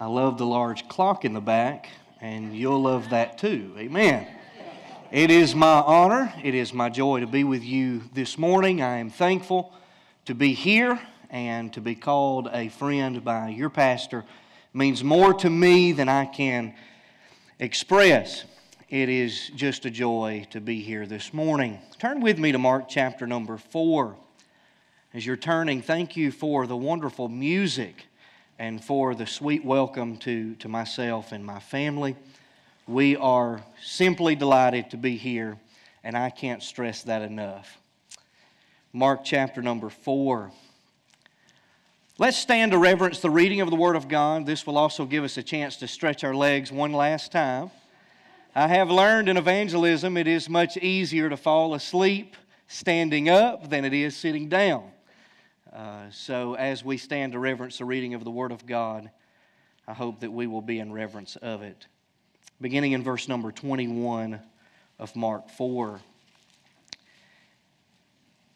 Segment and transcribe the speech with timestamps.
[0.00, 1.88] I love the large clock in the back,
[2.20, 3.74] and you'll love that too.
[3.76, 4.28] Amen.
[5.10, 8.80] It is my honor, it is my joy to be with you this morning.
[8.80, 9.74] I am thankful
[10.26, 14.24] to be here and to be called a friend by your pastor.
[14.72, 16.74] Means more to me than I can
[17.58, 18.44] express.
[18.88, 21.80] It is just a joy to be here this morning.
[21.98, 24.16] Turn with me to Mark chapter number 4.
[25.12, 28.04] As you're turning, thank you for the wonderful music
[28.58, 32.16] and for the sweet welcome to, to myself and my family.
[32.88, 35.58] We are simply delighted to be here,
[36.02, 37.78] and I can't stress that enough.
[38.92, 40.50] Mark chapter number 4.
[42.18, 44.44] Let's stand to reverence the reading of the Word of God.
[44.44, 47.70] This will also give us a chance to stretch our legs one last time.
[48.56, 52.34] I have learned in evangelism it is much easier to fall asleep
[52.66, 54.90] standing up than it is sitting down.
[55.78, 59.12] Uh, so, as we stand to reverence the reading of the Word of God,
[59.86, 61.86] I hope that we will be in reverence of it.
[62.60, 64.40] Beginning in verse number 21
[64.98, 66.00] of Mark 4.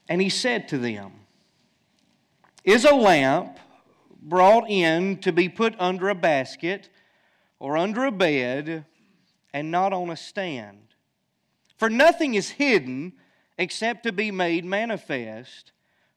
[0.09, 1.13] And he said to them,
[2.65, 3.57] Is a lamp
[4.21, 6.89] brought in to be put under a basket
[7.61, 8.85] or under a bed
[9.55, 10.89] and not on a stand?
[11.77, 13.13] For nothing is hidden
[13.59, 15.71] except to be made manifest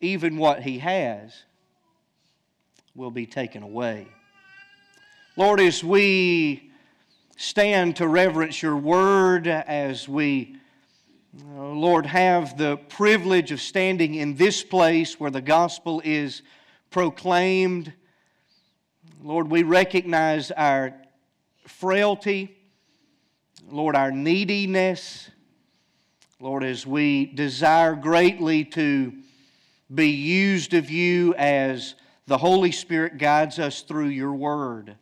[0.00, 1.44] even what he has
[2.94, 4.06] will be taken away.
[5.36, 6.70] Lord, as we
[7.36, 10.56] stand to reverence your word, as we,
[11.54, 16.40] uh, Lord, have the privilege of standing in this place where the gospel is
[16.90, 17.92] proclaimed,
[19.22, 20.94] Lord, we recognize our
[21.66, 22.56] frailty,
[23.70, 25.30] Lord, our neediness.
[26.40, 29.12] Lord, as we desire greatly to
[29.92, 31.94] be used of you as
[32.26, 34.96] the Holy Spirit guides us through your word.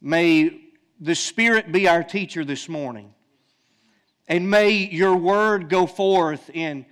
[0.00, 0.60] May
[1.00, 3.12] the Spirit be our teacher this morning.
[4.28, 6.86] And may your word go forth in,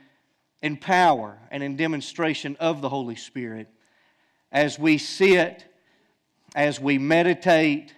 [0.62, 3.69] in power and in demonstration of the Holy Spirit
[4.50, 5.65] as we sit,
[6.55, 7.94] as we meditate.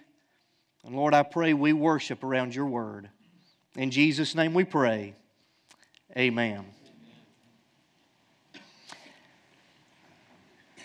[0.83, 3.09] And Lord, I pray we worship around your word.
[3.75, 5.15] In Jesus' name we pray.
[6.17, 6.65] Amen.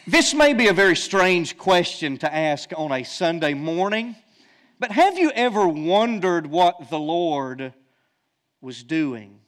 [0.06, 4.14] This may be a very strange question to ask on a Sunday morning,
[4.78, 7.72] but have you ever wondered what the Lord
[8.60, 9.40] was doing?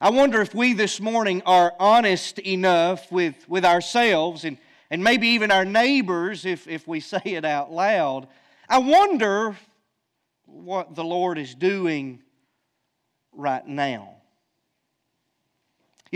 [0.00, 4.56] I wonder if we this morning are honest enough with, with ourselves and,
[4.88, 8.28] and maybe even our neighbors if, if we say it out loud.
[8.68, 9.56] I wonder
[10.44, 12.22] what the Lord is doing
[13.32, 14.15] right now.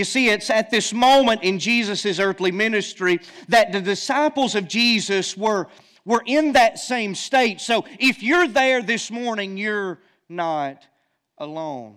[0.01, 5.37] You see, it's at this moment in Jesus' earthly ministry that the disciples of Jesus
[5.37, 5.67] were,
[6.07, 7.61] were in that same state.
[7.61, 10.87] So if you're there this morning, you're not
[11.37, 11.97] alone.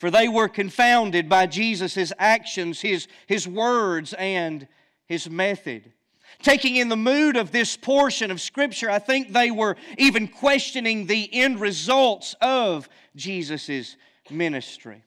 [0.00, 4.68] For they were confounded by Jesus' actions, his, his words, and
[5.06, 5.94] his method.
[6.42, 11.06] Taking in the mood of this portion of Scripture, I think they were even questioning
[11.06, 12.86] the end results of
[13.16, 13.96] Jesus'
[14.30, 15.02] ministry.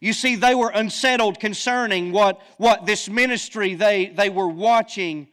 [0.00, 5.28] You see, they were unsettled concerning what, what this ministry they, they were watching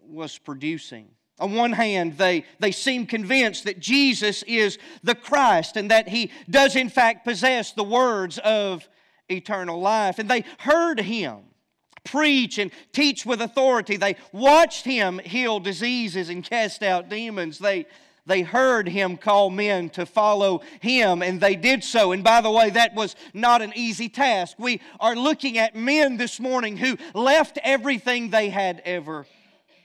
[0.00, 1.08] was producing.
[1.38, 6.30] On one hand, they, they seem convinced that Jesus is the Christ and that he
[6.48, 8.88] does, in fact, possess the words of
[9.28, 10.18] eternal life.
[10.18, 11.40] And they heard him
[12.04, 13.96] preach and teach with authority.
[13.96, 17.58] They watched him heal diseases and cast out demons.
[17.58, 17.86] They,
[18.26, 22.12] they heard him call men to follow him, and they did so.
[22.12, 24.56] And by the way, that was not an easy task.
[24.58, 29.26] We are looking at men this morning who left everything they had ever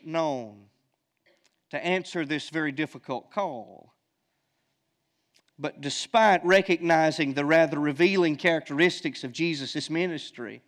[0.03, 0.65] known
[1.69, 3.93] to answer this very difficult call.
[5.59, 10.63] But despite recognizing the rather revealing characteristics of Jesus' ministry,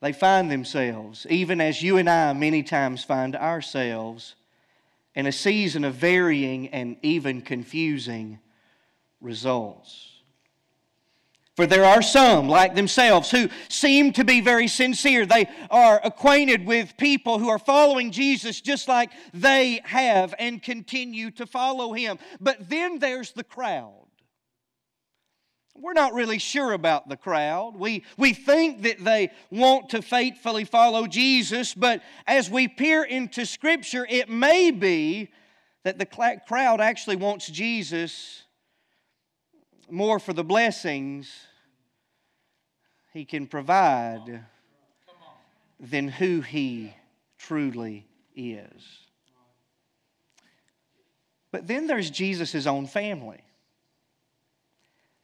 [0.00, 4.34] they find themselves, even as you and I many times find ourselves,
[5.14, 8.38] in a season of varying and even confusing
[9.20, 10.06] results.
[11.56, 15.26] For there are some, like themselves, who seem to be very sincere.
[15.26, 21.30] They are acquainted with people who are following Jesus just like they have and continue
[21.32, 22.18] to follow him.
[22.40, 23.99] But then there's the crowd.
[25.80, 27.74] We're not really sure about the crowd.
[27.76, 33.46] We, we think that they want to faithfully follow Jesus, but as we peer into
[33.46, 35.30] Scripture, it may be
[35.84, 38.42] that the crowd actually wants Jesus
[39.88, 41.32] more for the blessings
[43.12, 44.44] he can provide
[45.80, 46.94] than who He
[47.38, 48.06] truly
[48.36, 48.98] is.
[51.50, 53.40] But then there's Jesus' own family.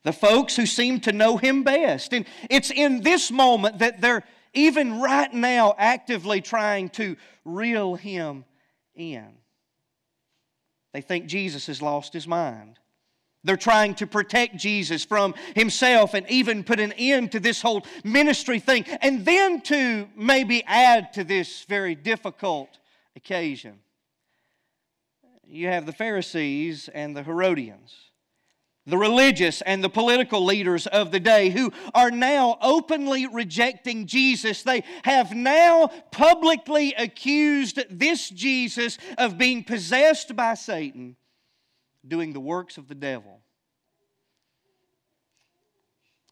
[0.06, 2.12] The folks who seem to know him best.
[2.12, 4.22] And it's in this moment that they're
[4.54, 8.44] even right now actively trying to reel him
[8.94, 9.26] in.
[10.92, 12.78] They think Jesus has lost his mind.
[13.42, 17.84] They're trying to protect Jesus from himself and even put an end to this whole
[18.04, 18.84] ministry thing.
[19.00, 22.78] And then to maybe add to this very difficult
[23.16, 23.80] occasion.
[25.48, 27.92] You have the Pharisees and the Herodians,
[28.86, 34.62] the religious and the political leaders of the day who are now openly rejecting Jesus.
[34.62, 41.16] They have now publicly accused this Jesus of being possessed by Satan
[42.06, 43.40] doing the works of the devil.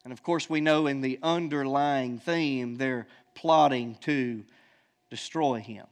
[0.05, 4.45] And of course, we know in the underlying theme, they're plotting to
[5.09, 5.87] destroy him.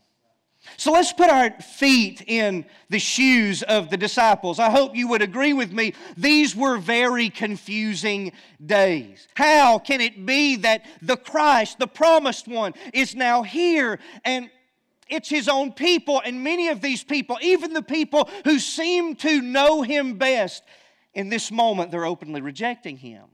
[0.77, 4.59] So let's put our feet in the shoes of the disciples.
[4.59, 5.93] I hope you would agree with me.
[6.17, 8.31] These were very confusing
[8.65, 9.27] days.
[9.35, 14.49] How can it be that the Christ, the promised one, is now here and
[15.09, 19.41] it's his own people, and many of these people, even the people who seem to
[19.41, 20.63] know him best,
[21.13, 23.25] in this moment they're openly rejecting him.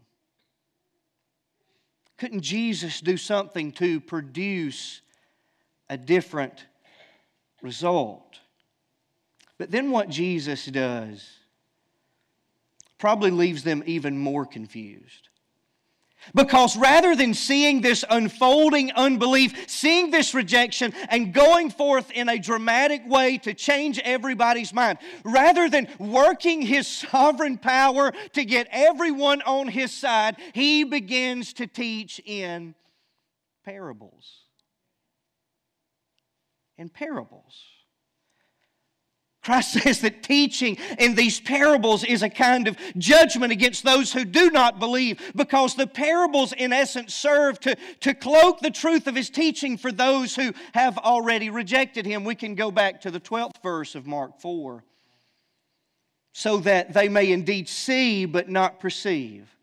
[2.17, 5.01] Couldn't Jesus do something to produce
[5.89, 6.65] a different
[7.61, 8.39] result?
[9.57, 11.27] But then what Jesus does
[12.97, 15.29] probably leaves them even more confused.
[16.35, 22.37] Because rather than seeing this unfolding unbelief, seeing this rejection, and going forth in a
[22.37, 29.41] dramatic way to change everybody's mind, rather than working his sovereign power to get everyone
[29.43, 32.75] on his side, he begins to teach in
[33.63, 34.48] parables.
[36.79, 37.61] In parables.
[39.43, 44.23] Christ says that teaching in these parables is a kind of judgment against those who
[44.23, 49.15] do not believe because the parables, in essence, serve to, to cloak the truth of
[49.15, 52.23] his teaching for those who have already rejected him.
[52.23, 54.81] We can go back to the 12th verse of Mark 4.
[56.31, 59.53] So that they may indeed see but not perceive,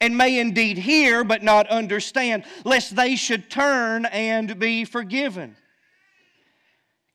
[0.00, 5.56] and may indeed hear but not understand, lest they should turn and be forgiven.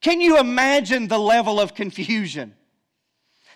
[0.02, 2.56] Can you imagine the level of confusion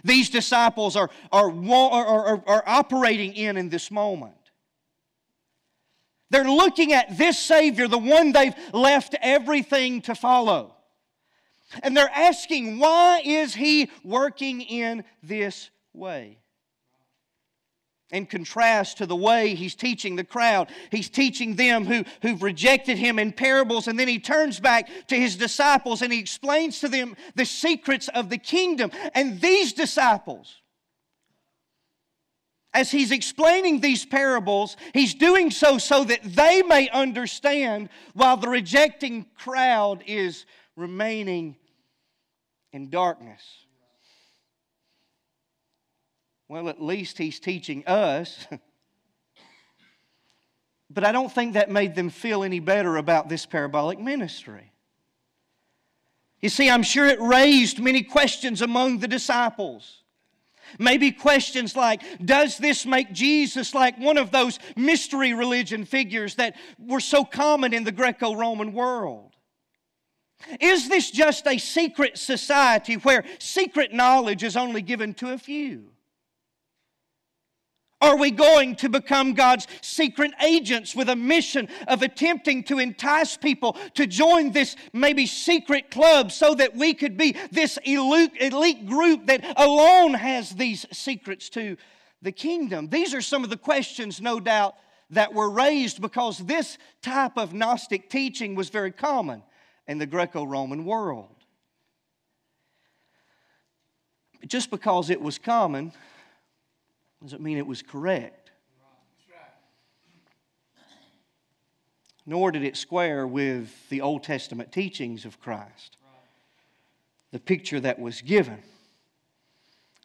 [0.03, 4.35] these disciples are, are, are, are, operating in in this moment?
[6.30, 10.75] They're looking at this Savior, the one they've left everything to follow.
[11.81, 16.37] And they're asking, why is He working in this way?
[18.12, 20.69] In contrast to the way he's teaching the crowd.
[20.92, 25.16] He's teaching them who, who've rejected him in parables, and then he turns back to
[25.16, 28.92] his disciples and he explains to them the secrets of the kingdom.
[29.14, 30.62] And these disciples,
[32.74, 38.50] as he's explaining these parables, he's doing so so that they may understand while the
[38.50, 40.45] rejecting crowd is
[40.76, 41.56] remaining
[42.71, 43.65] in darkness.
[46.56, 48.47] Well, at least he's teaching us.
[50.90, 54.71] but I don't think that made them feel any better about this parabolic ministry.
[56.40, 60.04] You see, I'm sure it raised many questions among the disciples.
[60.80, 66.56] Maybe questions like Does this make Jesus like one of those mystery religion figures that
[66.80, 69.35] were so common in the Greco Roman world?
[70.62, 75.90] Is this just a secret society where secret knowledge is only given to a few?
[78.02, 83.37] Are we going to become God's secret agents with a mission of attempting to entice
[83.37, 89.28] people to join this maybe secret club so that we could be this elite, group
[89.28, 91.78] that alone has these secrets to
[92.21, 92.90] the kingdom?
[92.90, 94.75] These are some of the questions, no doubt,
[95.11, 99.42] that were raised because this type of Gnostic teaching was very common
[99.87, 101.30] in the Greco Roman world.
[104.45, 105.94] Just because it was common
[107.26, 108.52] doesn't mean it was correct.
[112.28, 115.98] Nor did it square with the Old Testament teachings of Christ,
[117.32, 118.60] the picture that was given.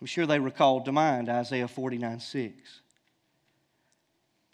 [0.01, 2.81] I'm sure they recalled to mind Isaiah 49 6.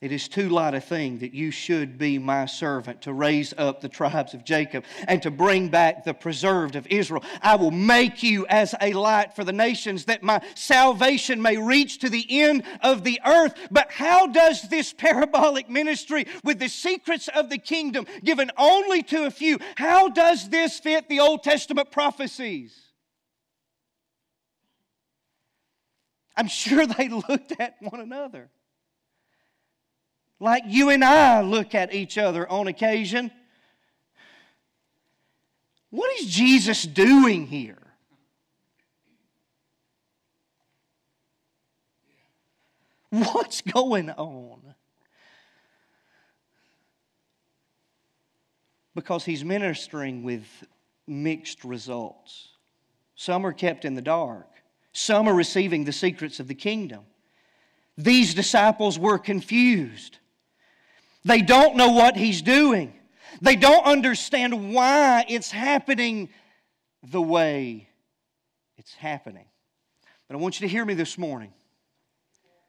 [0.02, 3.80] It is too light a thing that you should be my servant to raise up
[3.80, 7.24] the tribes of Jacob and to bring back the preserved of Israel.
[7.40, 11.98] I will make you as a light for the nations that my salvation may reach
[12.00, 13.54] to the end of the earth.
[13.70, 19.24] But how does this parabolic ministry with the secrets of the kingdom given only to
[19.24, 22.78] a few, how does this fit the Old Testament prophecies?
[26.36, 28.50] I'm sure they looked at one another
[30.38, 33.30] like you and I look at each other on occasion.
[35.90, 37.78] What is Jesus doing here?
[43.10, 44.74] What's going on?
[48.94, 50.44] Because he's ministering with
[51.06, 52.48] mixed results.
[53.14, 54.48] Some are kept in the dark,
[54.92, 57.04] some are receiving the secrets of the kingdom.
[57.96, 60.18] These disciples were confused.
[61.26, 62.92] They don't know what he's doing.
[63.42, 66.28] They don't understand why it's happening
[67.02, 67.88] the way
[68.76, 69.46] it's happening.
[70.28, 71.52] But I want you to hear me this morning.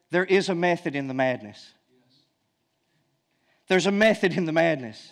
[0.10, 1.72] There is a method in the madness.
[3.68, 5.12] There's a method in the madness.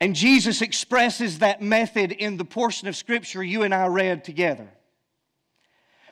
[0.00, 4.70] And Jesus expresses that method in the portion of Scripture you and I read together.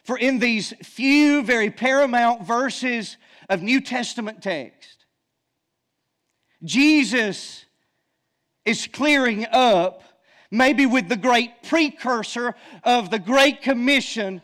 [0.05, 3.17] For in these few, very paramount verses
[3.49, 5.05] of New Testament text,
[6.63, 7.65] Jesus
[8.65, 10.03] is clearing up,
[10.51, 12.55] maybe with the great precursor
[12.85, 14.43] of the Great Commission,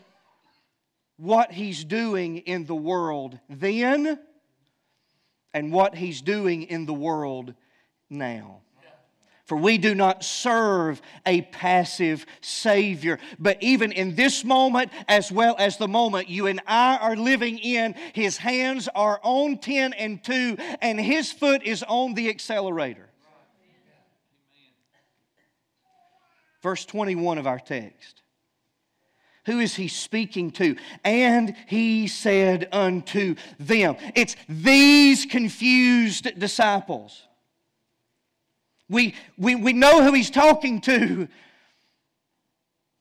[1.17, 4.19] what he's doing in the world then
[5.53, 7.53] and what he's doing in the world
[8.09, 8.61] now.
[9.47, 13.17] For we do not serve a passive Savior.
[13.39, 17.57] But even in this moment, as well as the moment you and I are living
[17.57, 23.07] in, His hands are on 10 and 2, and His foot is on the accelerator.
[26.61, 28.21] Verse 21 of our text.
[29.45, 30.75] Who is he speaking to?
[31.05, 33.95] And he said unto them.
[34.13, 37.26] It's these confused disciples.
[38.89, 41.27] We, we, we know who he's talking to,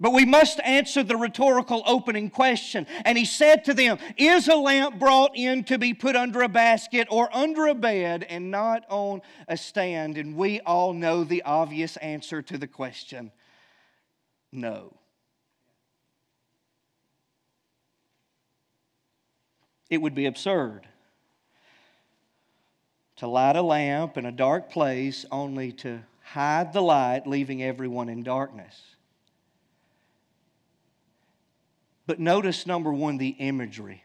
[0.00, 2.87] but we must answer the rhetorical opening question.
[3.05, 6.49] And he said to them, Is a lamp brought in to be put under a
[6.49, 10.19] basket or under a bed and not on a stand?
[10.19, 13.31] And we all know the obvious answer to the question
[14.52, 14.97] no.
[19.88, 20.88] It would be absurd
[23.17, 28.09] to light a lamp in a dark place only to hide the light, leaving everyone
[28.09, 28.83] in darkness.
[32.07, 34.03] But notice, number one, the imagery.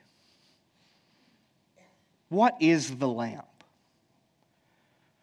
[2.30, 3.46] What is the lamp?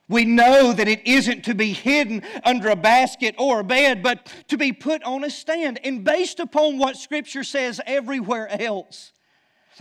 [0.09, 4.33] We know that it isn't to be hidden under a basket or a bed, but
[4.49, 5.81] to be put on a stand.
[5.85, 9.13] And based upon what Scripture says everywhere else,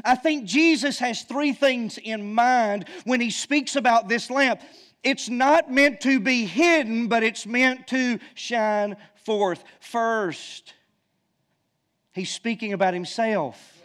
[0.03, 4.61] I think Jesus has three things in mind when he speaks about this lamp.
[5.03, 9.63] It's not meant to be hidden, but it's meant to shine forth.
[9.79, 10.73] First,
[12.13, 13.81] he's speaking about himself,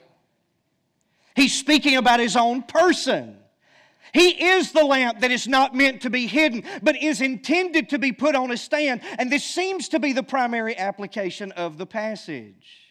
[1.34, 3.38] he's speaking about his own person.
[4.12, 7.98] He is the lamp that is not meant to be hidden, but is intended to
[7.98, 9.00] be put on a stand.
[9.18, 12.81] And this seems to be the primary application of the passage.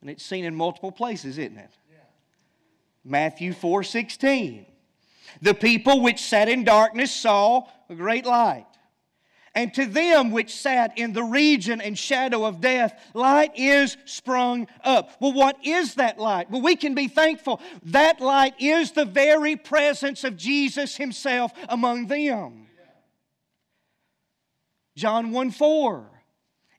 [0.00, 1.70] And it's seen in multiple places, isn't it?
[1.90, 1.98] Yeah.
[3.04, 4.66] Matthew 4 16.
[5.42, 8.66] The people which sat in darkness saw a great light.
[9.54, 14.68] And to them which sat in the region and shadow of death, light is sprung
[14.84, 15.12] up.
[15.18, 16.50] Well, what is that light?
[16.50, 17.62] Well, we can be thankful.
[17.84, 22.66] That light is the very presence of Jesus Himself among them.
[24.94, 26.10] John 1 4.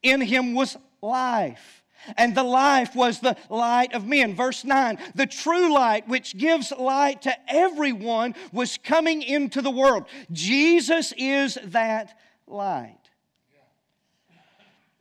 [0.03, 1.83] In Him was life
[2.15, 4.35] and the life was the light of men.
[4.35, 10.05] Verse 9 the true light, which gives light to everyone, was coming into the world.
[10.31, 12.97] Jesus is that light.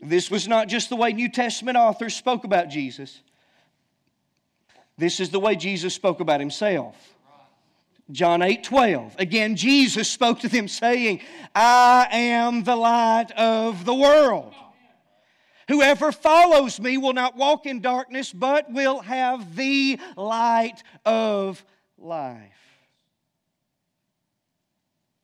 [0.00, 3.20] This was not just the way New Testament authors spoke about Jesus,
[4.98, 6.96] this is the way Jesus spoke about himself.
[8.10, 9.16] John 8 12.
[9.18, 11.20] Again, Jesus spoke to them, saying,
[11.54, 14.54] I am the light of the world.
[15.68, 21.64] Whoever follows me will not walk in darkness, but will have the light of
[21.98, 22.52] life.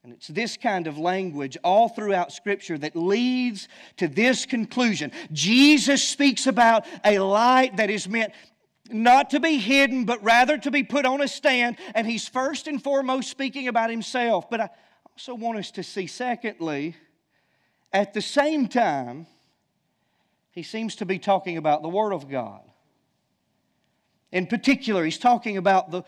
[0.04, 3.68] And it's this kind of language all throughout Scripture that leads
[3.99, 5.12] to this conclusion.
[5.30, 8.32] Jesus speaks about a light that is meant
[8.90, 11.76] not to be hidden, but rather to be put on a stand.
[11.94, 14.50] And he's first and foremost speaking about himself.
[14.50, 14.70] But I
[15.12, 16.96] also want us to see, secondly,
[17.92, 19.28] at the same time,
[20.52, 22.61] he seems to be talking about the Word of God.
[24.30, 26.04] In particular, he's talking about the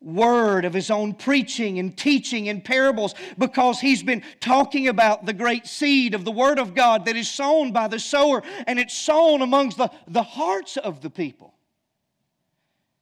[0.00, 5.32] word of his own preaching and teaching and parables because he's been talking about the
[5.32, 8.94] great seed of the word of God that is sown by the sower and it's
[8.94, 11.54] sown amongst the, the hearts of the people.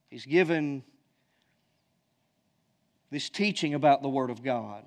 [0.08, 0.84] He's given
[3.10, 4.84] this teaching about the word of God.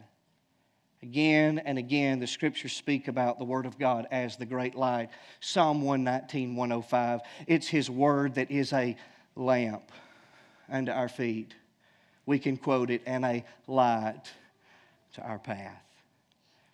[1.08, 5.10] Again and again, the scriptures speak about the Word of God as the great light.
[5.40, 7.22] Psalm 119, 105.
[7.48, 8.98] It's His Word that is a
[9.34, 9.90] lamp
[10.70, 11.56] unto our feet.
[12.26, 14.24] We can quote it, and a light
[15.14, 15.82] to our path.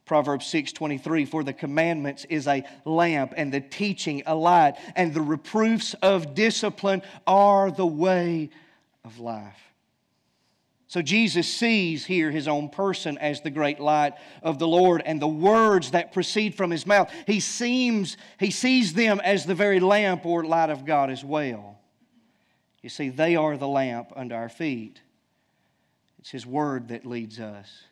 [0.06, 5.22] Proverbs 6:23 for the commandments is a lamp and the teaching a light and the
[5.22, 8.50] reproofs of discipline are the way
[9.06, 9.73] of life.
[10.94, 15.20] So Jesus sees here his own person as the great light of the Lord and
[15.20, 17.12] the words that proceed from his mouth.
[17.26, 21.80] He seems he sees them as the very lamp or light of God as well.
[22.84, 25.02] You see, they are the lamp under our feet.
[26.20, 27.86] It's his word that leads us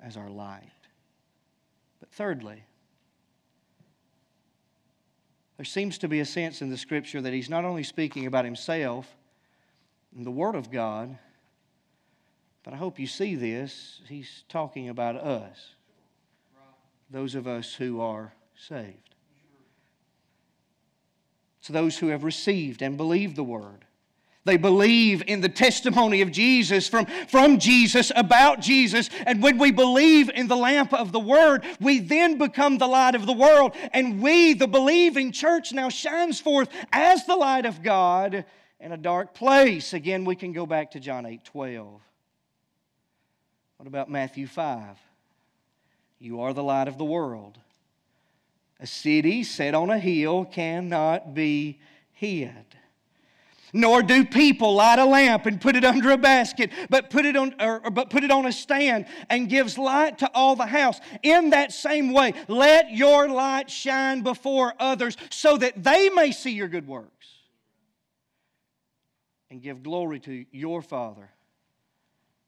[0.00, 0.70] as our light.
[1.98, 2.62] But thirdly,
[5.56, 8.44] there seems to be a sense in the scripture that he's not only speaking about
[8.44, 9.16] himself
[10.16, 11.18] and the Word of God,
[12.68, 14.02] but I hope you see this.
[14.10, 15.70] He's talking about us,
[17.10, 19.14] those of us who are saved.
[21.60, 23.86] It's those who have received and believed the Word.
[24.44, 29.08] They believe in the testimony of Jesus from, from Jesus about Jesus.
[29.24, 33.14] And when we believe in the lamp of the Word, we then become the light
[33.14, 33.72] of the world.
[33.94, 38.44] And we, the believing church, now shines forth as the light of God
[38.78, 39.94] in a dark place.
[39.94, 42.02] Again, we can go back to John 8 12.
[43.78, 44.98] What about Matthew 5?
[46.18, 47.58] You are the light of the world.
[48.80, 51.80] A city set on a hill cannot be
[52.12, 52.52] hid.
[53.72, 57.36] Nor do people light a lamp and put it under a basket, but put it
[57.36, 61.00] on, or, but put it on a stand and gives light to all the house.
[61.22, 66.52] In that same way, let your light shine before others so that they may see
[66.52, 67.26] your good works
[69.50, 71.30] and give glory to your Father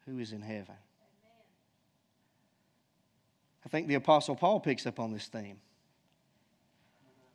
[0.07, 0.75] who is in heaven.
[3.71, 5.57] I think the Apostle Paul picks up on this theme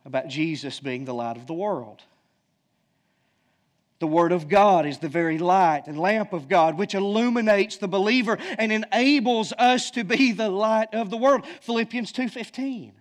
[0.04, 2.02] about Jesus being the light of the world.
[4.00, 7.88] The Word of God is the very light and lamp of God, which illuminates the
[7.88, 11.46] believer and enables us to be the light of the world.
[11.62, 12.92] Philippians 2:15.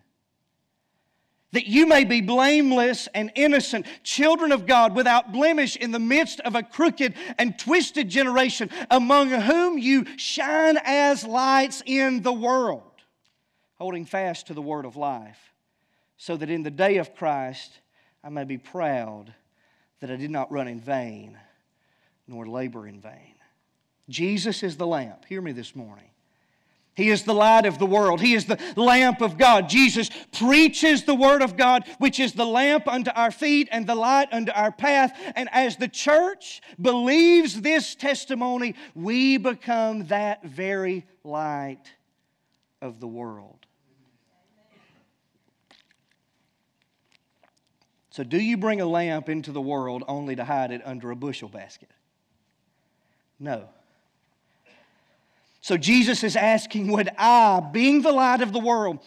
[1.51, 6.39] That you may be blameless and innocent, children of God, without blemish in the midst
[6.41, 12.94] of a crooked and twisted generation, among whom you shine as lights in the world
[13.85, 15.53] holding fast to the word of life,
[16.17, 17.71] so that in the day of Christ
[18.25, 19.35] I may be proud
[20.01, 21.37] that I did not run in vain
[22.27, 23.35] nor labor in vain.
[24.09, 25.27] Jesus is the lamp.
[25.27, 26.09] Hear me this morning.
[26.95, 28.23] He is the light of the world.
[28.23, 29.69] He is the lamp of God.
[29.69, 33.95] Jesus preaches the Word of God, which is the lamp unto our feet and the
[33.95, 35.13] light unto our path.
[35.37, 41.93] And as the church believes this testimony, we become that very light
[42.81, 43.67] of the world.
[48.15, 51.17] So, do you bring a lamp into the world only to hide it under a
[51.17, 51.91] bushel basket?
[53.41, 53.69] No.
[55.61, 59.01] So, Jesus is asking, Would I, being the light of the world,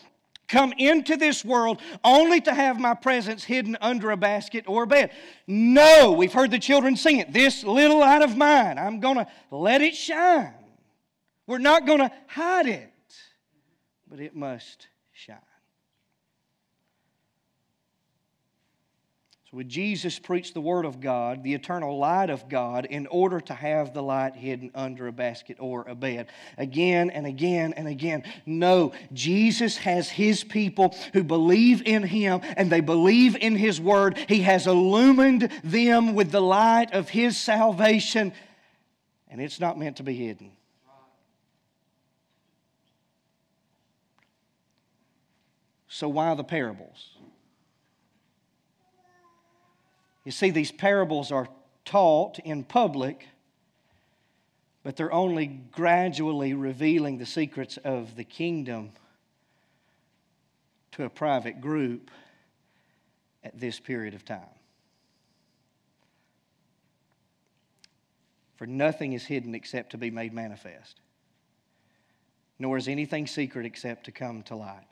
[0.50, 4.88] come into this world only to have my presence hidden under a basket or a
[4.88, 5.12] bed?
[5.48, 6.12] No.
[6.12, 7.32] We've heard the children sing it.
[7.32, 10.52] This little light of mine, I'm going to let it shine.
[11.46, 12.91] We're not going to hide it,
[14.10, 15.38] but it must shine.
[19.58, 23.56] Would Jesus preach the Word of God, the eternal light of God, in order to
[23.56, 26.28] have the light hidden under a basket or a bed?
[26.60, 28.22] Again and again and again.
[28.46, 34.20] No, Jesus has His people who believe in Him and they believe in His Word.
[34.30, 38.34] He has illumined them with the light of His salvation,
[39.28, 40.52] and it's not meant to be hidden.
[45.88, 47.17] So, why the parables?
[50.28, 51.48] You see, these parables are
[51.86, 53.28] taught in public
[54.88, 58.92] but they're only gradually revealing the secrets of the kingdom
[60.94, 62.10] to a private group
[63.44, 64.48] at this period of time.
[68.56, 71.02] For nothing is hidden except to be made manifest,
[72.58, 74.88] nor is anything secret except to come to light.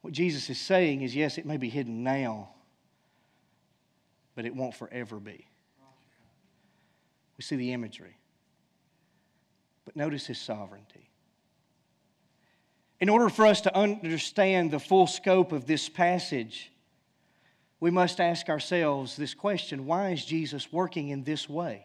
[0.00, 2.48] What Jesus is saying is yes, it may be hidden now,
[4.38, 5.48] but it won't forever be.
[7.36, 8.16] We see the imagery.
[9.84, 11.10] But notice his sovereignty.
[13.00, 16.70] In order for us to understand the full scope of this passage,
[17.80, 21.84] we must ask ourselves this question why is Jesus working in this way?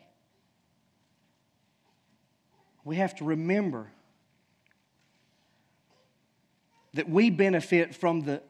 [2.84, 3.90] We have to remember
[6.94, 8.44] that we benefit from the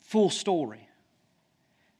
[0.00, 0.86] full story.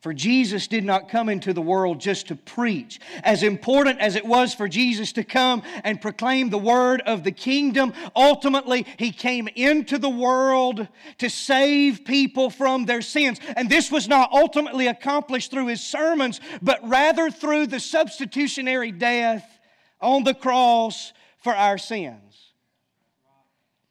[0.02, 2.98] For Jesus did not come into the world just to preach.
[3.22, 7.30] As important as it was for Jesus to come and proclaim the word of the
[7.30, 10.88] kingdom, ultimately, he came into the world
[11.18, 13.38] to save people from their sins.
[13.54, 19.48] And this was not ultimately accomplished through his sermons, but rather through the substitutionary death
[20.00, 22.31] on the cross for our sins.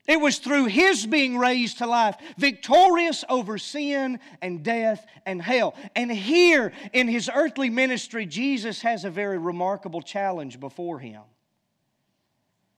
[0.07, 5.75] It was through his being raised to life, victorious over sin and death and hell.
[5.95, 11.21] And here in his earthly ministry, Jesus has a very remarkable challenge before him.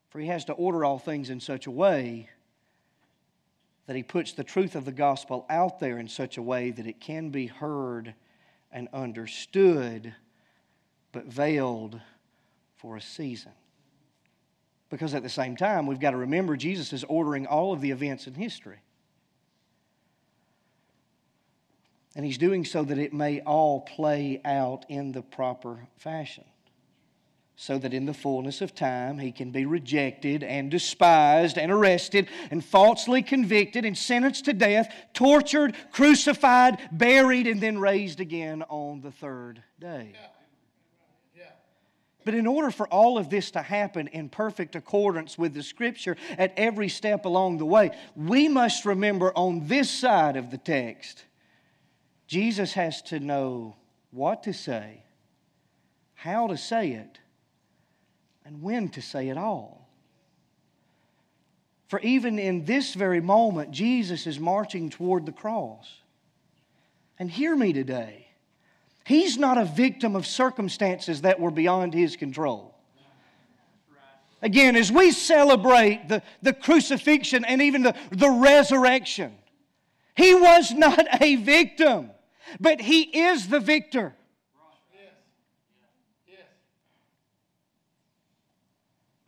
[0.09, 2.29] For he has to order all things in such a way
[3.87, 6.87] that he puts the truth of the gospel out there in such a way that
[6.87, 8.13] it can be heard
[8.71, 10.13] and understood,
[11.11, 11.99] but veiled
[12.75, 13.51] for a season.
[14.93, 17.89] Because at the same time, we've got to remember Jesus is ordering all of the
[17.89, 18.77] events in history.
[22.15, 26.43] And he's doing so that it may all play out in the proper fashion.
[27.55, 32.29] So that in the fullness of time he can be rejected and despised and arrested
[32.51, 39.01] and falsely convicted and sentenced to death, tortured, crucified, buried, and then raised again on
[39.01, 40.11] the third day.
[40.13, 40.27] Yeah.
[42.25, 46.15] But in order for all of this to happen in perfect accordance with the Scripture
[46.37, 51.25] at every step along the way, we must remember on this side of the text,
[52.27, 53.75] Jesus has to know
[54.11, 55.03] what to say,
[56.13, 57.19] how to say it,
[58.45, 59.87] and when to say it all.
[61.87, 66.01] For even in this very moment, Jesus is marching toward the cross.
[67.19, 68.22] And hear me today.
[69.05, 72.73] He's not a victim of circumstances that were beyond his control.
[74.41, 79.33] Again, as we celebrate the, the crucifixion and even the, the resurrection,
[80.15, 82.11] he was not a victim,
[82.59, 84.13] but he is the victor.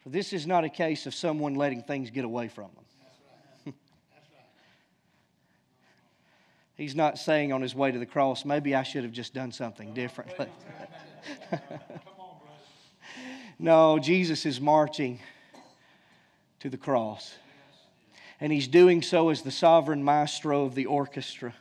[0.06, 2.85] For this is not a case of someone letting things get away from them.
[6.76, 9.52] He's not saying on his way to the cross, maybe I should have just done
[9.52, 10.48] something differently.
[13.60, 15.20] no, Jesus is marching
[16.60, 17.34] to the cross.
[18.42, 21.54] And he's doing so as the sovereign maestro of the orchestra.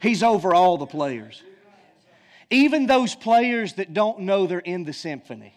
[0.00, 1.42] He's over all the players,
[2.50, 5.54] even those players that don't know they're in the symphony.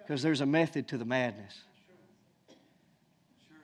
[0.00, 1.62] Because there's a method to the madness.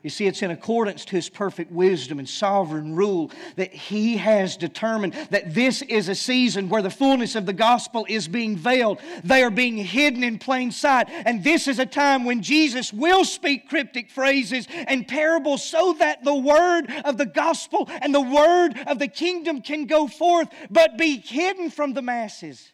[0.03, 4.57] You see, it's in accordance to His perfect wisdom and sovereign rule that He has
[4.57, 9.01] determined that this is a season where the fullness of the gospel is being veiled.
[9.25, 11.09] They are being hidden in plain sight.
[11.11, 16.23] And this is a time when Jesus will speak cryptic phrases and parables so that
[16.23, 20.97] the word of the gospel and the word of the kingdom can go forth, but
[20.97, 22.73] be hidden from the masses,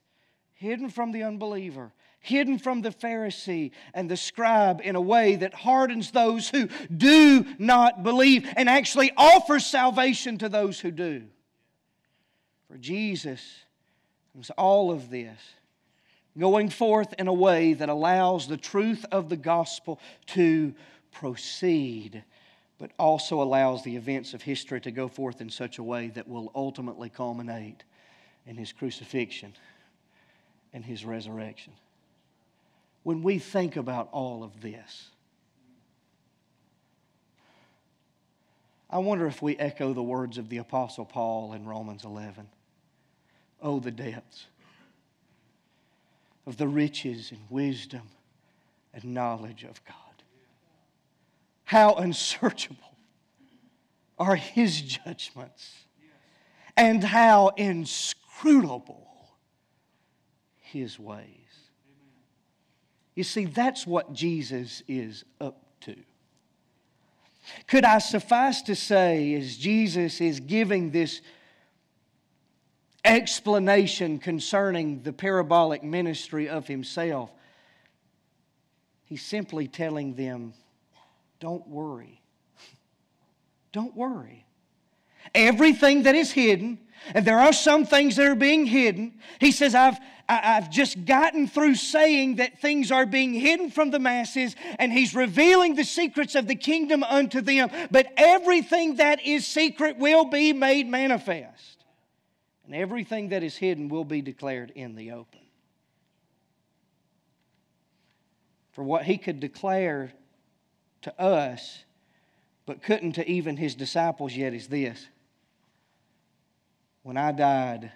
[0.52, 1.90] hidden from the unbeliever
[2.24, 7.44] hidden from the Pharisee and the scribe in a way that hardens those who do
[7.58, 11.24] not believe and actually offers salvation to those who do.
[12.68, 13.42] For Jesus
[14.34, 15.38] was all of this
[16.38, 20.74] going forth in a way that allows the truth of the gospel to
[21.12, 22.24] proceed,
[22.78, 26.26] but also allows the events of history to go forth in such a way that
[26.26, 27.84] will ultimately culminate
[28.46, 29.52] in his crucifixion
[30.72, 31.74] and his resurrection
[33.04, 35.10] when we think about all of this.
[38.90, 42.48] I wonder if we echo the words of the Apostle Paul in Romans 11.
[43.62, 44.46] Oh, the depths
[46.46, 48.08] of the riches and wisdom
[48.92, 49.96] and knowledge of God.
[51.64, 52.78] How unsearchable
[54.18, 55.72] are his judgments,
[56.76, 59.08] and how inscrutable
[60.60, 61.43] his ways.
[63.14, 65.94] You see, that's what Jesus is up to.
[67.66, 71.20] Could I suffice to say, as Jesus is giving this
[73.04, 77.30] explanation concerning the parabolic ministry of himself,
[79.04, 80.54] he's simply telling them,
[81.38, 82.22] don't worry.
[83.72, 84.43] Don't worry.
[85.34, 86.78] Everything that is hidden,
[87.14, 91.46] and there are some things that are being hidden, he says, I've, I've just gotten
[91.46, 96.34] through saying that things are being hidden from the masses, and he's revealing the secrets
[96.34, 97.70] of the kingdom unto them.
[97.90, 101.84] But everything that is secret will be made manifest,
[102.64, 105.40] and everything that is hidden will be declared in the open.
[108.72, 110.12] For what he could declare
[111.02, 111.84] to us,
[112.66, 115.06] but couldn't to even his disciples yet, is this
[117.04, 117.92] When I died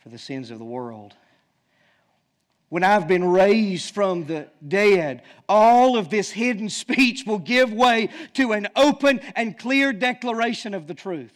[0.00, 1.14] for the sins of the world,
[2.68, 8.10] when I've been raised from the dead, all of this hidden speech will give way
[8.34, 11.32] to an open and clear declaration of the truth.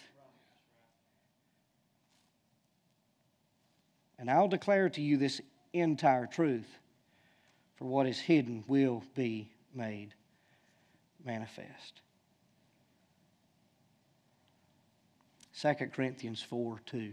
[4.18, 5.40] And I'll declare to you this
[5.73, 6.68] entire truth,
[7.77, 10.14] for what is hidden will be made
[11.25, 12.03] manifest.
[15.62, 17.12] 2 Corinthians 4 2.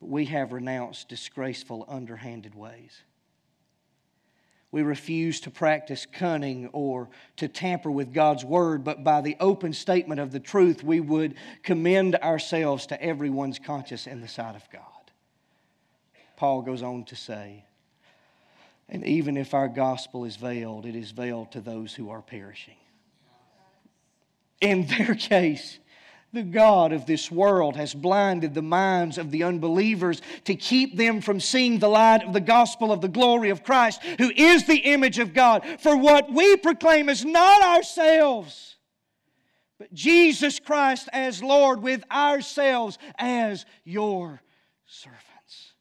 [0.00, 3.02] But we have renounced disgraceful, underhanded ways.
[4.70, 7.08] We refuse to practice cunning or
[7.38, 11.34] to tamper with God's word, but by the open statement of the truth, we would
[11.64, 14.82] commend ourselves to everyone's conscience in the sight of God.
[16.36, 17.64] Paul goes on to say,
[18.88, 22.76] and even if our gospel is veiled, it is veiled to those who are perishing.
[24.60, 25.78] In their case,
[26.32, 31.20] the God of this world has blinded the minds of the unbelievers to keep them
[31.20, 34.76] from seeing the light of the gospel of the glory of Christ, who is the
[34.76, 35.64] image of God.
[35.80, 38.76] For what we proclaim is not ourselves,
[39.78, 44.42] but Jesus Christ as Lord, with ourselves as your
[44.86, 45.72] servants.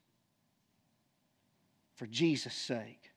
[1.96, 3.12] For Jesus' sake.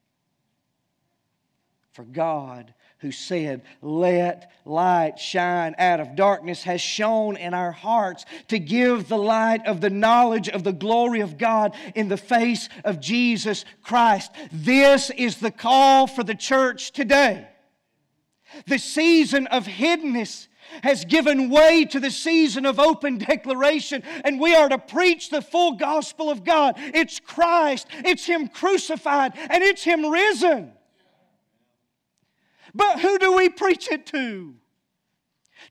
[1.93, 8.25] For God who said, Let light shine out of darkness, has shone in our hearts
[8.49, 12.69] to give the light of the knowledge of the glory of God in the face
[12.85, 14.31] of Jesus Christ.
[14.53, 17.49] This is the call for the church today.
[18.67, 20.49] The season of hiddenness
[20.83, 25.43] has given way to the season of open declaration, and we are to preach the
[25.43, 26.75] full gospel of God.
[26.77, 30.73] It's Christ, it's Him crucified, and it's Him risen.
[32.75, 34.55] But who do we preach it to?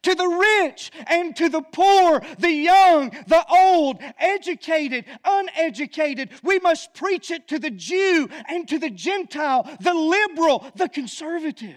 [0.03, 6.29] To the rich and to the poor, the young, the old, educated, uneducated.
[6.43, 11.75] We must preach it to the Jew and to the Gentile, the liberal, the conservative,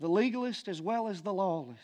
[0.00, 1.78] the legalist as well as the lawless.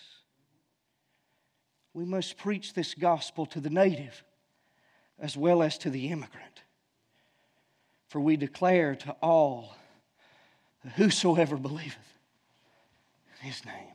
[1.92, 4.24] We must preach this gospel to the native
[5.18, 6.62] as well as to the immigrant.
[8.08, 9.76] For we declare to all
[10.96, 11.96] whosoever believeth
[13.40, 13.94] in his name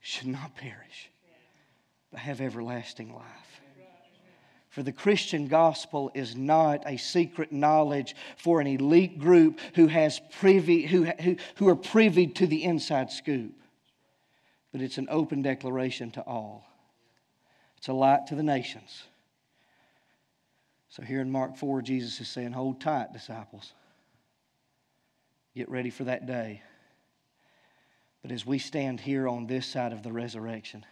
[0.00, 1.10] should not perish,
[2.10, 3.60] but have everlasting life.
[4.70, 10.20] For the Christian gospel is not a secret knowledge for an elite group who, has
[10.32, 13.52] privy, who, who, who are privy to the inside scoop,
[14.72, 16.66] but it's an open declaration to all.
[17.76, 19.04] It's a light to the nations.
[20.88, 23.74] So here in Mark 4, Jesus is saying, Hold tight, disciples.
[25.54, 26.62] Get ready for that day.
[28.22, 30.84] But as we stand here on this side of the resurrection,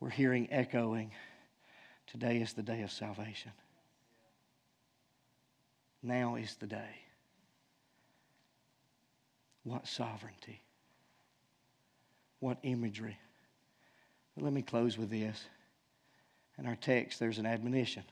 [0.00, 1.12] we're hearing echoing
[2.06, 3.52] today is the day of salvation.
[6.02, 6.98] Now is the day.
[9.62, 10.60] What sovereignty.
[12.40, 13.16] What imagery.
[14.34, 15.42] But let me close with this.
[16.58, 18.02] In our text, there's an admonition.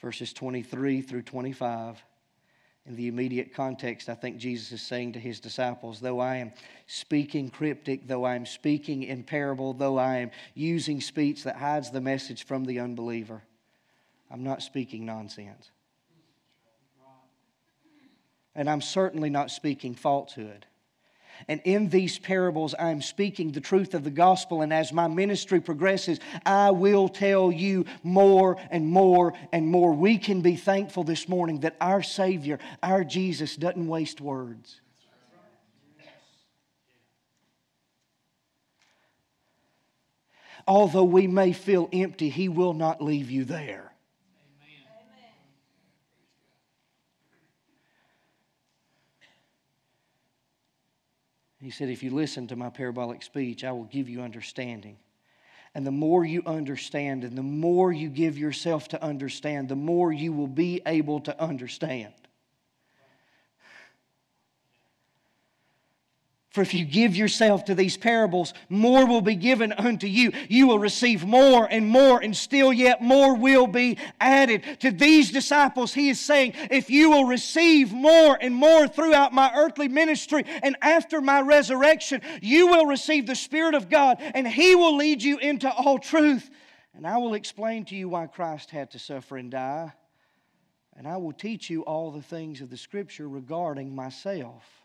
[0.00, 2.02] Verses 23 through 25
[2.86, 6.52] in the immediate context, I think Jesus is saying to his disciples, though I am
[6.86, 11.90] speaking cryptic, though I am speaking in parable, though I am using speech that hides
[11.90, 13.42] the message from the unbeliever,
[14.30, 15.70] I'm not speaking nonsense.
[18.54, 20.66] And I'm certainly not speaking falsehood.
[21.48, 24.62] And in these parables, I'm speaking the truth of the gospel.
[24.62, 29.92] And as my ministry progresses, I will tell you more and more and more.
[29.92, 34.80] We can be thankful this morning that our Savior, our Jesus, doesn't waste words.
[40.66, 43.91] Although we may feel empty, He will not leave you there.
[51.62, 54.96] He said, If you listen to my parabolic speech, I will give you understanding.
[55.74, 60.12] And the more you understand and the more you give yourself to understand, the more
[60.12, 62.12] you will be able to understand.
[66.52, 70.32] For if you give yourself to these parables, more will be given unto you.
[70.50, 74.62] You will receive more and more, and still yet more will be added.
[74.80, 79.50] To these disciples, he is saying, If you will receive more and more throughout my
[79.56, 84.74] earthly ministry and after my resurrection, you will receive the Spirit of God, and he
[84.74, 86.50] will lead you into all truth.
[86.94, 89.94] And I will explain to you why Christ had to suffer and die.
[90.98, 94.81] And I will teach you all the things of the Scripture regarding myself.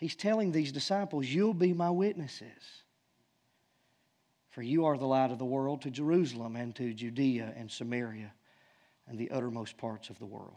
[0.00, 2.82] He's telling these disciples, You'll be my witnesses.
[4.48, 8.32] For you are the light of the world to Jerusalem and to Judea and Samaria
[9.06, 10.56] and the uttermost parts of the world.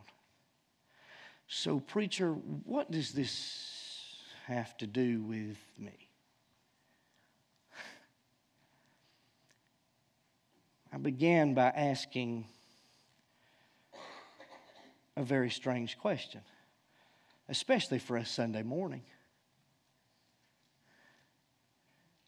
[1.47, 4.15] So, preacher, what does this
[4.47, 6.09] have to do with me?
[10.91, 12.45] I began by asking
[15.17, 16.41] a very strange question,
[17.49, 19.03] especially for a Sunday morning.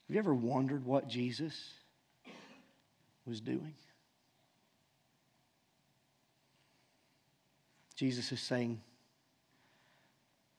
[0.08, 1.74] Have you ever wondered what Jesus
[3.26, 3.74] was doing?
[7.96, 8.82] Jesus is saying,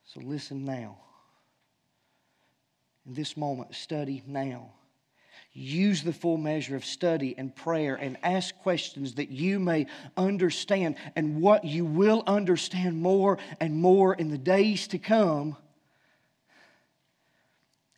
[0.04, 0.98] So listen now.
[3.06, 4.70] In this moment, study now.
[5.52, 10.96] Use the full measure of study and prayer and ask questions that you may understand.
[11.14, 15.56] And what you will understand more and more in the days to come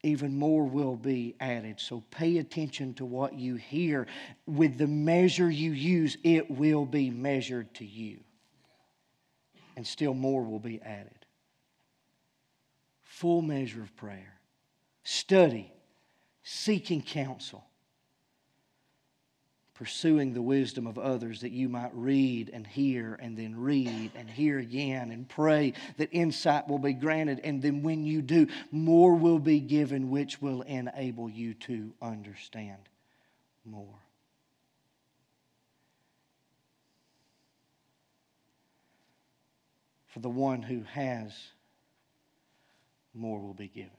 [0.03, 1.81] even more will be added.
[1.81, 4.07] So pay attention to what you hear.
[4.47, 8.21] With the measure you use, it will be measured to you.
[9.77, 11.27] And still more will be added.
[13.03, 14.39] Full measure of prayer,
[15.03, 15.73] study,
[16.45, 17.65] seeking counsel,
[19.79, 24.29] pursuing the wisdom of others that you might read and hear and then read and
[24.29, 27.41] hear again and pray that insight will be granted.
[27.45, 32.89] And then when you do, more will be given, which will enable you to understand
[33.65, 34.01] more.
[40.09, 41.33] For the one who has,
[43.15, 43.98] more will be given.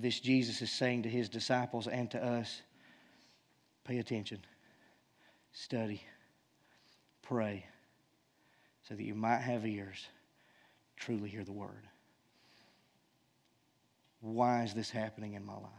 [0.00, 2.62] This, Jesus is saying to his disciples and to us
[3.84, 4.38] pay attention,
[5.52, 6.02] study,
[7.20, 7.66] pray,
[8.88, 10.06] so that you might have ears,
[10.96, 11.88] truly hear the word.
[14.20, 15.70] Why is this happening in my life?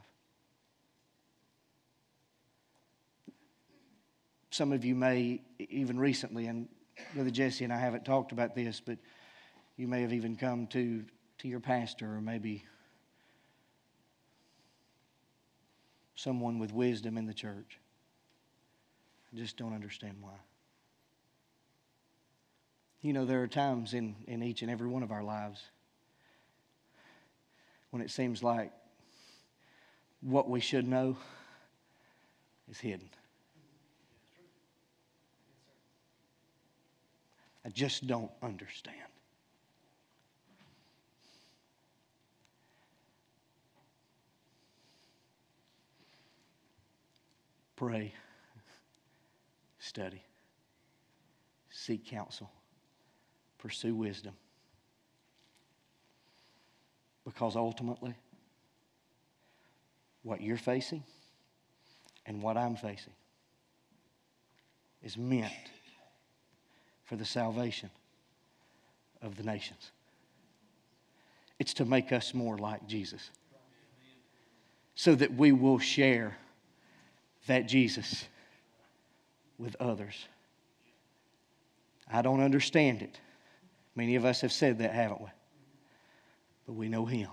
[4.51, 6.67] Some of you may, even recently, and
[7.15, 8.99] Brother Jesse and I haven't talked about this, but
[9.77, 11.03] you may have even come to,
[11.39, 12.63] to your pastor or maybe
[16.23, 17.79] someone with wisdom in the church.
[19.31, 20.39] I just don't understand why.
[23.01, 25.61] You know, there are times in, in each and every one of our lives
[27.89, 28.71] when it seems like
[30.21, 31.17] what we should know
[32.71, 33.09] is hidden.
[37.65, 39.12] I just don't understand.
[47.75, 48.13] Pray,
[49.79, 50.23] study,
[51.69, 52.49] seek counsel,
[53.57, 54.33] pursue wisdom.
[57.25, 58.15] Because ultimately,
[60.23, 61.03] what you're facing
[62.25, 63.13] and what I'm facing
[65.01, 65.51] is meant
[67.03, 67.89] for the salvation
[69.21, 69.91] of the nations.
[71.59, 73.29] It's to make us more like Jesus
[74.95, 76.37] so that we will share
[77.47, 78.25] that Jesus
[79.57, 80.27] with others.
[82.11, 83.19] I don't understand it.
[83.95, 85.29] Many of us have said that, haven't we?
[86.65, 87.29] But we know Him.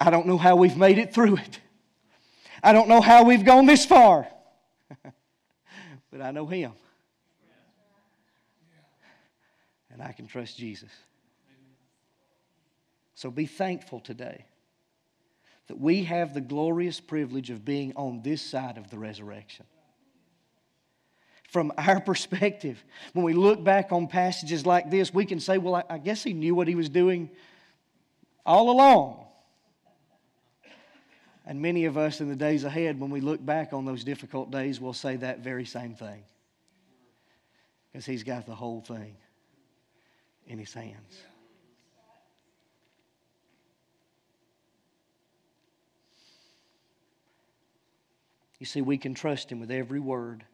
[0.00, 1.60] I don't know how we've made it through it.
[2.62, 4.26] I don't know how we've gone this far.
[6.10, 6.72] but I know Him.
[9.90, 10.90] And I can trust Jesus.
[13.14, 14.44] So be thankful today
[15.68, 19.64] that we have the glorious privilege of being on this side of the resurrection.
[21.48, 25.82] From our perspective, when we look back on passages like this, we can say, well,
[25.88, 27.30] I guess he knew what he was doing
[28.44, 29.24] all along.
[31.46, 34.50] And many of us in the days ahead, when we look back on those difficult
[34.50, 36.24] days, will say that very same thing.
[37.92, 39.16] Because He's got the whole thing
[40.46, 41.22] in His hands.
[48.58, 50.44] You see, we can trust Him with every word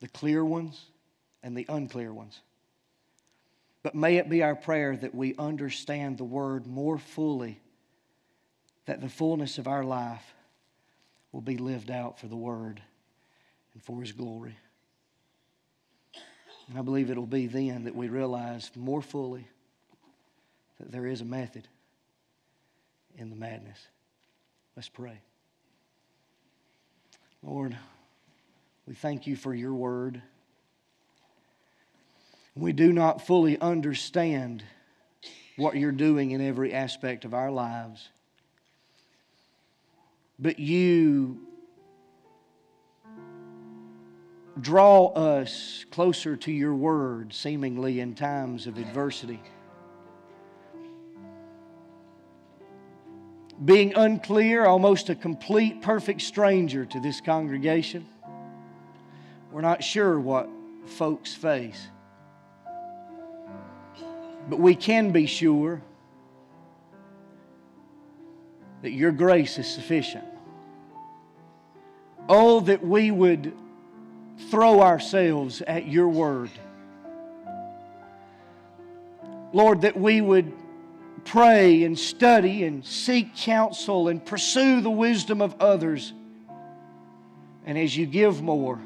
[0.00, 0.80] the clear ones
[1.42, 2.40] and the unclear ones.
[3.82, 7.60] But may it be our prayer that we understand the Word more fully,
[8.86, 10.34] that the fullness of our life
[11.32, 12.80] will be lived out for the Word
[13.74, 14.56] and for His glory.
[16.68, 19.46] And I believe it'll be then that we realize more fully
[20.78, 21.66] that there is a method
[23.16, 23.78] in the madness.
[24.76, 25.20] Let's pray.
[27.42, 27.76] Lord,
[28.86, 30.20] we thank you for your word.
[32.54, 34.64] We do not fully understand
[35.56, 38.08] what you're doing in every aspect of our lives.
[40.38, 41.40] But you
[44.60, 49.40] draw us closer to your word, seemingly in times of adversity.
[53.64, 58.06] Being unclear, almost a complete, perfect stranger to this congregation
[59.50, 60.48] we're not sure what
[60.86, 61.88] folks face.
[64.48, 65.82] But we can be sure
[68.82, 70.24] that your grace is sufficient.
[72.28, 73.52] Oh, that we would
[74.50, 76.50] throw ourselves at your word.
[79.52, 80.52] Lord, that we would
[81.28, 86.14] pray and study and seek counsel and pursue the wisdom of others.
[87.66, 88.80] And as you give more,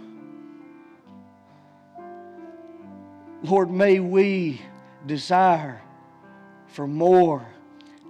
[3.45, 4.61] Lord, may we
[5.07, 5.81] desire
[6.67, 7.47] for more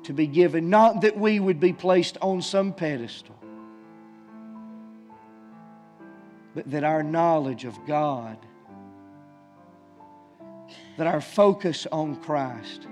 [0.05, 0.71] to be given.
[0.71, 3.37] Not that we would be placed on some pedestal,
[6.55, 8.39] but that our knowledge of God,
[10.97, 12.87] that our focus on Christ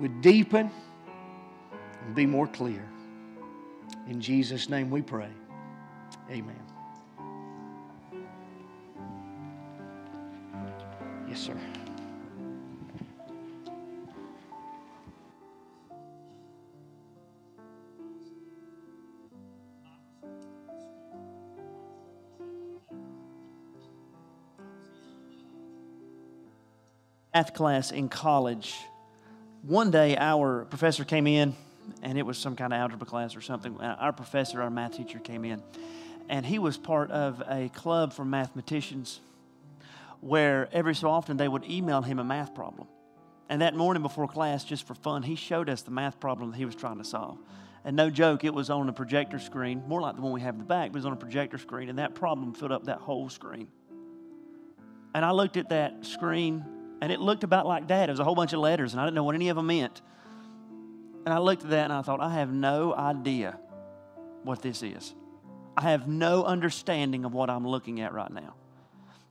[0.00, 0.70] would deepen
[2.04, 2.88] and be more clear.
[4.08, 5.28] In Jesus' name we pray.
[6.30, 6.56] Amen.
[11.28, 11.56] Yes, sir.
[27.32, 28.89] math class in college.
[29.62, 31.54] One day, our professor came in,
[32.02, 33.78] and it was some kind of algebra class or something.
[33.78, 35.62] Uh, our professor, our math teacher, came in,
[36.30, 39.20] and he was part of a club for mathematicians
[40.22, 42.88] where every so often they would email him a math problem.
[43.50, 46.56] And that morning before class, just for fun, he showed us the math problem that
[46.56, 47.36] he was trying to solve.
[47.84, 50.54] And no joke, it was on a projector screen, more like the one we have
[50.54, 52.84] in the back, but it was on a projector screen, and that problem filled up
[52.84, 53.68] that whole screen.
[55.14, 56.64] And I looked at that screen,
[57.00, 58.08] and it looked about like that.
[58.08, 59.66] It was a whole bunch of letters, and I didn't know what any of them
[59.66, 60.00] meant.
[61.24, 63.58] And I looked at that and I thought, I have no idea
[64.42, 65.14] what this is.
[65.76, 68.54] I have no understanding of what I'm looking at right now.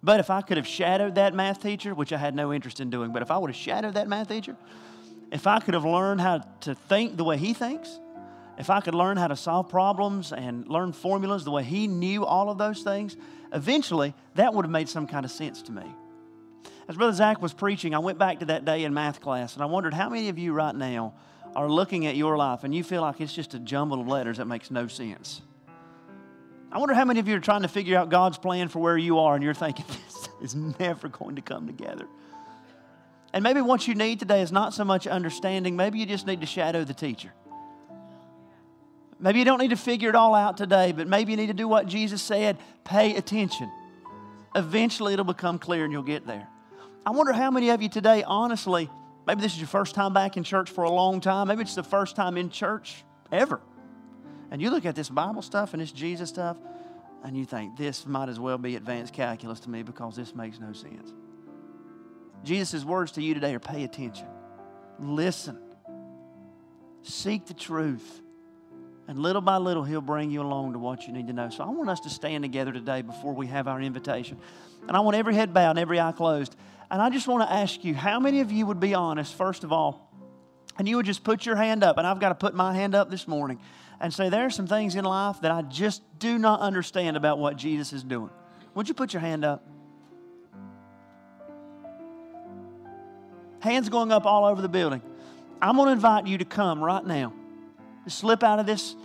[0.01, 2.89] But if I could have shadowed that math teacher, which I had no interest in
[2.89, 4.55] doing, but if I would have shadowed that math teacher,
[5.31, 7.99] if I could have learned how to think the way he thinks,
[8.57, 12.25] if I could learn how to solve problems and learn formulas the way he knew
[12.25, 13.17] all of those things,
[13.53, 15.83] eventually that would have made some kind of sense to me.
[16.89, 19.61] As Brother Zach was preaching, I went back to that day in math class and
[19.61, 21.13] I wondered how many of you right now
[21.55, 24.37] are looking at your life and you feel like it's just a jumble of letters
[24.37, 25.43] that makes no sense.
[26.71, 28.97] I wonder how many of you are trying to figure out God's plan for where
[28.97, 32.07] you are and you're thinking, this is never going to come together.
[33.33, 36.41] And maybe what you need today is not so much understanding, maybe you just need
[36.41, 37.31] to shadow the teacher.
[39.19, 41.53] Maybe you don't need to figure it all out today, but maybe you need to
[41.53, 43.71] do what Jesus said pay attention.
[44.55, 46.47] Eventually it'll become clear and you'll get there.
[47.05, 48.89] I wonder how many of you today, honestly,
[49.25, 51.75] maybe this is your first time back in church for a long time, maybe it's
[51.75, 53.61] the first time in church ever.
[54.51, 56.57] And you look at this Bible stuff and this Jesus stuff,
[57.23, 60.59] and you think, this might as well be advanced calculus to me because this makes
[60.59, 61.13] no sense.
[62.43, 64.27] Jesus' words to you today are pay attention,
[64.99, 65.57] listen,
[67.03, 68.21] seek the truth.
[69.07, 71.49] And little by little, He'll bring you along to what you need to know.
[71.49, 74.37] So I want us to stand together today before we have our invitation.
[74.87, 76.55] And I want every head bowed and every eye closed.
[76.91, 79.63] And I just want to ask you how many of you would be honest, first
[79.63, 80.09] of all,
[80.77, 81.97] and you would just put your hand up.
[81.97, 83.59] And I've got to put my hand up this morning
[83.99, 87.37] and say, There are some things in life that I just do not understand about
[87.37, 88.29] what Jesus is doing.
[88.73, 89.67] Would you put your hand up?
[93.59, 95.01] Hands going up all over the building.
[95.61, 97.33] I'm going to invite you to come right now.
[98.07, 98.95] slip out of this,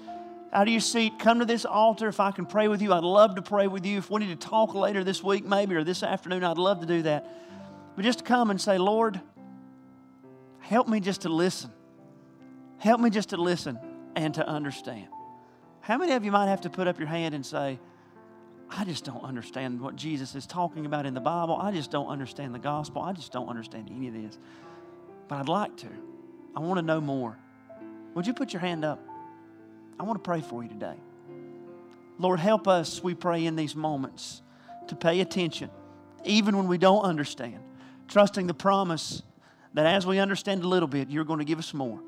[0.52, 2.06] out of your seat, come to this altar.
[2.06, 3.98] If I can pray with you, I'd love to pray with you.
[3.98, 6.86] If we need to talk later this week, maybe, or this afternoon, I'd love to
[6.86, 7.28] do that.
[7.96, 9.20] But just come and say, Lord,
[10.60, 11.70] help me just to listen.
[12.78, 13.78] Help me just to listen
[14.16, 15.08] and to understand.
[15.80, 17.78] How many of you might have to put up your hand and say,
[18.70, 21.56] I just don't understand what Jesus is talking about in the Bible.
[21.56, 23.02] I just don't understand the gospel.
[23.02, 24.38] I just don't understand any of this.
[25.28, 25.88] But I'd like to.
[26.56, 27.36] I want to know more.
[28.14, 29.00] Would you put your hand up?
[29.98, 30.96] I want to pray for you today.
[32.18, 34.42] Lord, help us, we pray, in these moments
[34.88, 35.70] to pay attention,
[36.24, 37.58] even when we don't understand,
[38.08, 39.22] trusting the promise
[39.74, 42.00] that as we understand a little bit, you're going to give us more.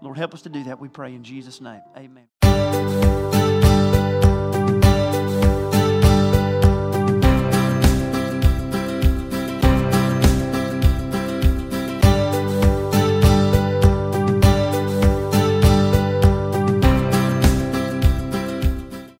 [0.00, 1.80] Lord, help us to do that, we pray in Jesus' name.
[1.96, 3.17] Amen.